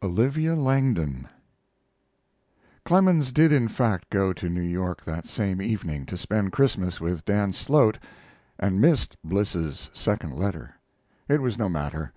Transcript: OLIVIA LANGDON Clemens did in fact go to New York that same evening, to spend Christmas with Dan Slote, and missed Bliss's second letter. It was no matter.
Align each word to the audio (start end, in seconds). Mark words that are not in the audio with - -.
OLIVIA 0.00 0.54
LANGDON 0.54 1.26
Clemens 2.84 3.32
did 3.32 3.50
in 3.52 3.66
fact 3.66 4.10
go 4.10 4.32
to 4.32 4.48
New 4.48 4.60
York 4.62 5.04
that 5.04 5.26
same 5.26 5.60
evening, 5.60 6.06
to 6.06 6.16
spend 6.16 6.52
Christmas 6.52 7.00
with 7.00 7.24
Dan 7.24 7.50
Slote, 7.52 7.98
and 8.60 8.80
missed 8.80 9.16
Bliss's 9.24 9.90
second 9.92 10.34
letter. 10.34 10.76
It 11.28 11.42
was 11.42 11.58
no 11.58 11.68
matter. 11.68 12.12